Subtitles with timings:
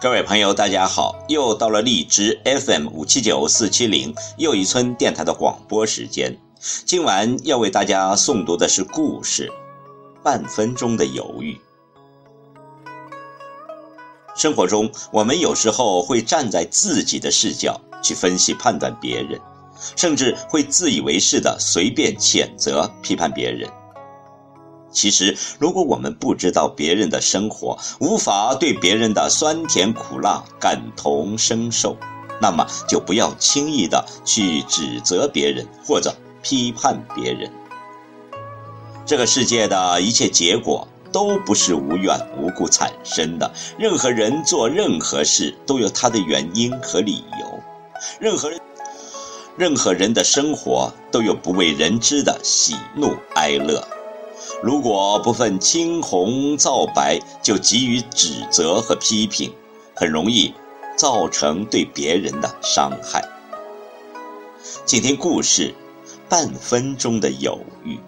[0.00, 1.18] 各位朋友，大家好！
[1.26, 6.38] 又到了荔枝 FM 五七九四七零又一村电台的广播时间。
[6.84, 9.50] 今晚要为大家诵读的是故事
[10.22, 11.52] 《半分钟的犹豫》。
[14.36, 19.40] 生活中，我们有时候会站在自己的视角去分析判断别人，
[19.96, 23.68] 甚至会自以为是的随便谴责批判别人。
[24.98, 31.96] 其实，如果我们不知道别人的生活，无法对别人的酸甜苦辣感同身受，
[32.42, 37.48] 那么就不要轻易的去指责别人或者批判别人。
[39.06, 47.60] 这个世界的一切结果都不是无缘无故产生的，任何人做任何事都有他的原因和理由，
[48.18, 48.60] 任何人，
[49.56, 53.80] 任何人的生活都有不为人知的喜怒哀乐。
[54.60, 59.52] 如果不分青红皂白就急于指责和批评，
[59.94, 60.52] 很容易
[60.96, 63.24] 造成对别人的伤害。
[64.84, 65.72] 请听故事：
[66.28, 67.98] 半分钟的犹豫。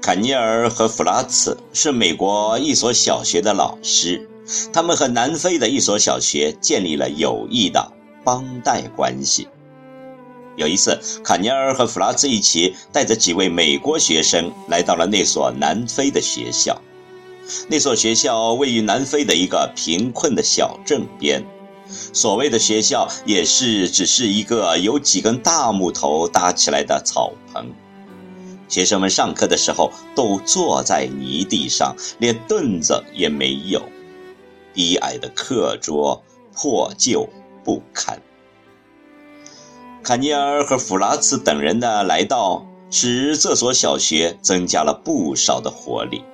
[0.00, 4.26] 坎尼尔和弗拉茨是美国一所小学的老师，
[4.72, 7.92] 他们和南非的一所小学建立了友谊的
[8.24, 9.46] 帮带关系。
[10.58, 16.76] 有一次，卡尼尔和弗拉茨一起带着几位美国学生来到了那所南非的学校。
[17.68, 21.42] 那所学校位于南非的一个贫困的小镇边，
[22.12, 27.72] 所谓的学校也是只是一个由几根大木头搭起来的草棚。
[28.68, 33.80] 学生们上课的时候都坐在泥地上，连凳子也没有。
[34.74, 36.20] 低矮的课桌
[36.52, 37.28] 破旧
[37.64, 38.20] 不堪。
[40.02, 46.24] 卡尼尔和弗拉茨等人的来到，使这所小学增加了不少的活力。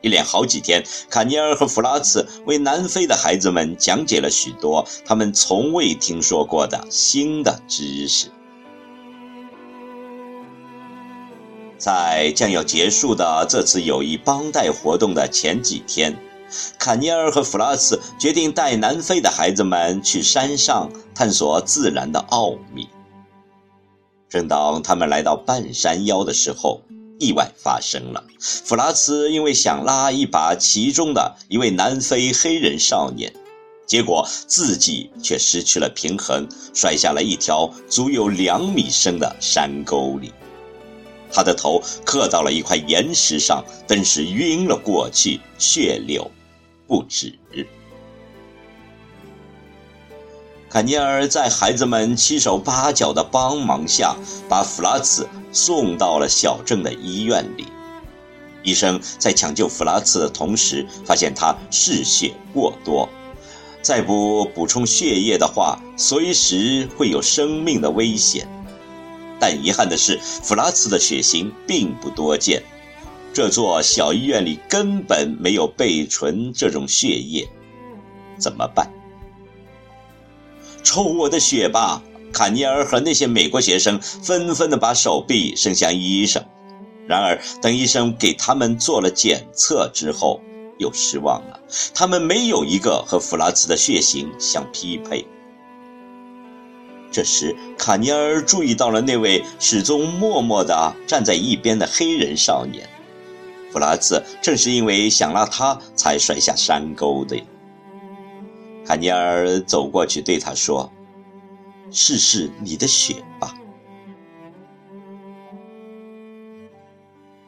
[0.00, 8.28] 一连好几天，卡尼尔和弗拉茨为南非的孩子们讲解了许多他们从未听说过的新的知识。
[11.78, 16.16] 在将要结束的这次友谊帮带活动的前几天，
[16.78, 22.88] 卡尼尔和弗拉茨决定带南非的孩子们去山上探索自然的奥秘。
[24.30, 26.80] 正当他们来到半山腰的时候，
[27.18, 28.24] 意外发生了。
[28.38, 33.34] 弗拉茨因为想拉一把其中的一位南非黑人少年，
[33.86, 40.32] 结果自己却失去了平衡，摔下了一条足有两米深的山沟里。
[41.32, 46.30] 他的头磕到了一块岩石上，顿时晕了过去，血流
[46.86, 47.36] 不止。
[50.70, 54.14] 坎尼尔在孩子们七手八脚的帮忙下，
[54.48, 57.66] 把弗拉茨送到了小镇的医院里。
[58.62, 63.08] 医生在抢救弗拉茨的同时，发现他嗜血过多，
[63.82, 68.46] 再不补充血液的话，随时会有生命的危险。
[69.40, 72.62] 但遗憾的是，弗拉茨的血型并不多见，
[73.32, 77.48] 这座小医院里根本没有备存这种血液，
[78.38, 78.88] 怎么办？
[80.82, 82.02] 抽我的血吧！
[82.32, 86.44] 卡尼尔和那些美国学生纷纷的把手臂伸向医生，
[87.06, 90.40] 然而等医生给他们做了检测之后，
[90.78, 91.60] 又失望了，
[91.92, 95.26] 他们没有一个和弗拉茨的血型相匹配。
[97.10, 102.88] 这时，卡尼尔注意到了那位始终默默地站在一边的黑人少年。
[103.72, 107.36] 弗拉茨正是因为想拉他，才摔下山沟的。
[108.90, 110.90] 卡尼尔走过去对他说
[111.94, 113.54] ：“试试你的血吧。”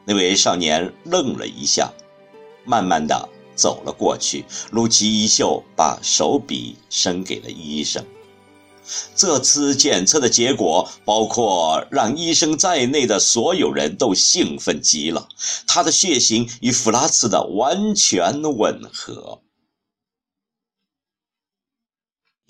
[0.07, 1.91] 那位少年愣了一下，
[2.63, 8.01] 慢慢的走了过去，撸起衣袖，把手笔伸给了医生。
[9.13, 15.27] 这次检测的结果，包括让医生在内的所有人都兴奋极了。
[15.67, 19.41] 他的血型与弗拉茨的完全吻合。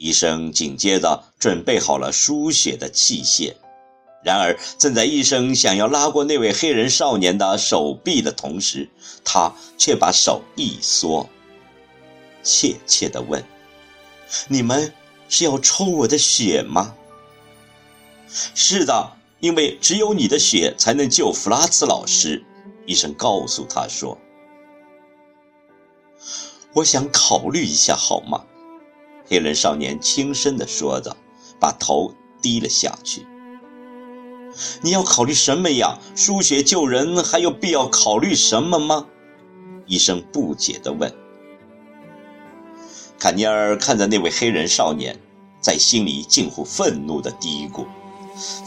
[0.04, 3.54] 医生紧接着准备好了输血的器械，
[4.22, 8.90] 然而正在医生想要拉过那位黑人少年的手臂的同时，
[9.24, 11.30] 他却把手一缩，
[12.44, 13.42] 怯怯地问
[14.50, 14.94] ：“你们？”
[15.30, 16.94] 是要抽我的血吗？
[18.54, 22.44] 是的，因为只有你的血才能救弗拉茨老师。
[22.86, 24.18] 医生告诉他说
[26.76, 28.44] ：“我想考虑一下，好吗？”
[29.26, 31.16] 黑人少年轻声地说着，
[31.60, 33.26] 把头低了下去。
[34.82, 35.98] “你要考虑什么呀？
[36.16, 39.08] 输血救人还有必要考虑什么吗？”
[39.88, 41.12] 医生不解地问。
[43.18, 45.18] 坎尼尔看着那位黑人少年，
[45.60, 47.86] 在心里近乎愤怒地嘀咕：“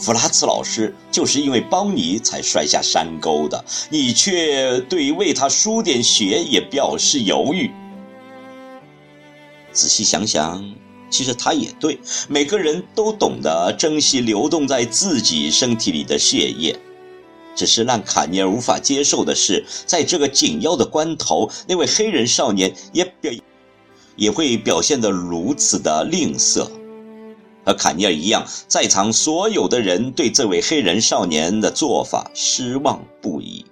[0.01, 7.71] 弗拉茨老师就是因为帮你才摔下山沟的，你却对为他输点血也表示犹豫。”
[9.77, 10.73] 仔细想想，
[11.11, 11.99] 其实他也对。
[12.27, 16.75] 每个人都懂得珍惜流动在自己身体里的血液，
[17.55, 23.31] 只是让卡尼尔无法接受的是，在这个紧要的关头，那位黑人少年也表。
[24.15, 26.67] 也会表现得如此的吝啬，
[27.63, 33.63] 和卡尼尔一样，在场所有的人对这位黑人少年的做法失望不已。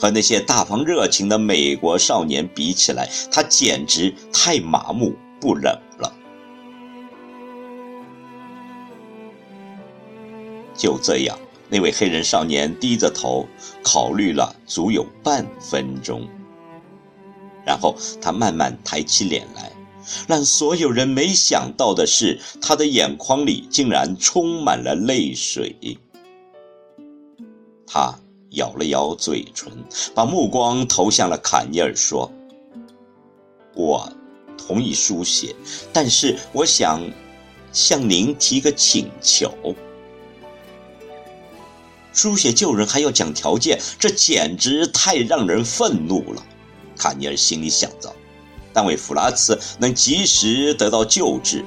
[0.00, 6.12] 和那些大方热情的美国少年比起来，他简直太麻木不冷了。
[10.74, 11.38] 就这样，
[11.70, 13.46] 那位黑人少年低着头，
[13.82, 16.28] 考虑了足有半分钟。
[17.64, 19.72] 然后他慢慢抬起脸来，
[20.28, 25.74] 让所有人没想到的是，他的眼眶里竟然充满了泪水。
[27.86, 28.14] 他
[28.50, 29.72] 咬了咬嘴唇，
[30.14, 32.30] 把目光投向了坎尼尔，说
[33.74, 34.08] ：“我
[34.66, 35.54] 同意输血，
[35.92, 37.00] 但是我想
[37.72, 39.52] 向您提个请求。
[42.12, 46.42] 输血救人还要讲条件，这简直太让人愤怒了。”
[46.96, 48.10] 卡尼尔心里想着，
[48.72, 51.62] 但为弗拉茨能及时得到救治，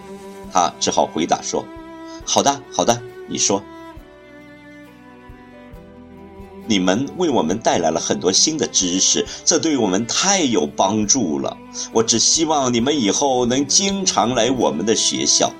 [0.51, 1.63] 他只好回答说
[2.25, 3.63] ：“好的，好的，你说。
[6.69, 11.57] 你们为我们带来了很多新的知识，这对我们太有帮助了。
[11.91, 15.51] 我只希望你们以后能经常来我们的学校。”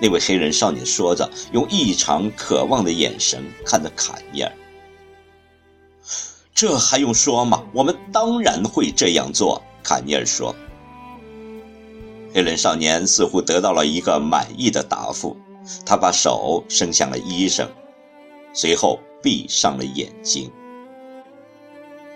[0.00, 4.52] 那位黑人少年说着，用异常渴望的眼神看着卡尼尔。
[6.54, 7.64] 这还用说吗？
[7.72, 10.54] 我们当然会这样做。”卡尼尔说。
[12.32, 15.36] 黑人少年似乎得到了一个满意的答复，
[15.84, 17.68] 他把手伸向了医生，
[18.52, 20.50] 随后闭上了眼睛。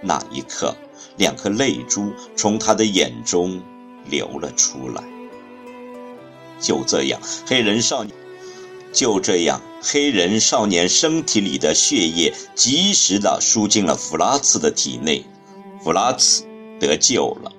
[0.02, 0.75] 那一刻，
[1.17, 3.62] 两颗泪珠从他的眼中
[4.06, 5.02] 流了出来。
[6.61, 8.14] 就这样，黑人少年。
[8.93, 15.25] 就这样，黑人少年身体里的血液及时地输进了弗拉茨的体内，
[15.80, 16.45] 弗拉茨
[16.80, 17.52] 得救了。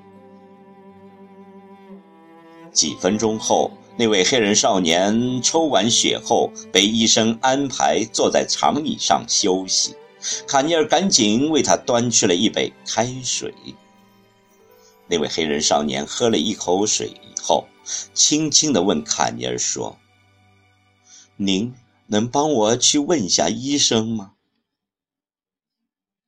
[2.74, 9.96] 几分钟后，那位黑人少年抽完血后，被医生安排坐在长椅上休息。
[10.48, 13.54] 卡尼尔赶紧为他端去了一杯开水。
[15.08, 17.68] 那位黑人少年喝了一口水以后，
[18.14, 19.98] 轻轻地问卡尼尔说。
[21.36, 21.74] 您
[22.08, 24.34] 能帮我去问一下医生吗？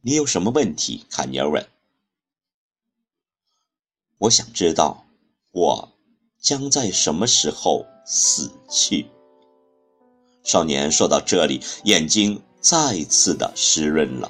[0.02, 1.06] 你有什么问题？
[1.10, 1.66] 卡尼尔问。
[4.18, 5.06] 我想知道，
[5.52, 5.93] 我
[6.44, 9.08] 将在什么时候死去。
[10.44, 14.30] 少年说到这里，眼睛再次的湿润了。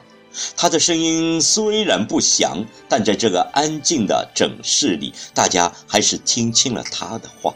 [0.56, 7.56] 他的声音虽然不响，但在这个安静的诊室里，大家还是听清了他的话。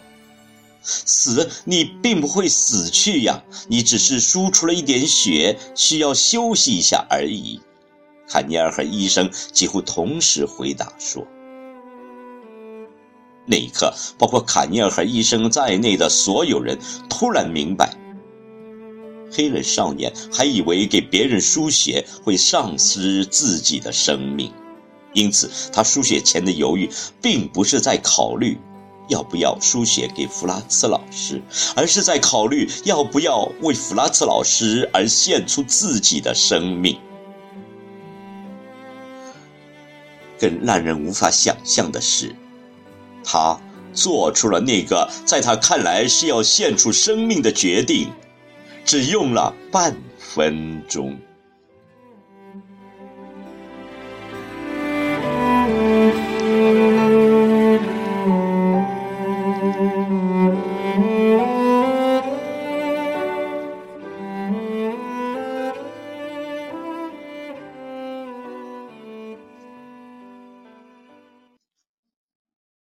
[0.82, 7.62] 死，你并不会死去呀，你只是输出了一点血，需要休息一下而已。
[8.28, 11.28] 坎尼尔和医生几乎同时回答说。
[13.48, 16.78] 那一刻，包括卡尼尔和医生在内的所有人
[17.10, 17.92] 突然明白，
[19.32, 24.52] 黑人少年还以为给别人输血会丧失自己的生命，
[25.14, 26.90] 因此他输血前的犹豫，
[27.22, 28.60] 并不是在考虑。
[29.10, 31.42] 要不要输血给弗拉茨老师，
[31.78, 37.00] 而是在考虑要不要为弗拉茨老师而献出自己的生命。
[40.38, 42.36] 更让人无法想象的是，
[43.30, 43.60] 他
[43.94, 48.10] 做出了那个在他看来是要献出生命的决定，
[48.86, 51.20] 只用了半分钟。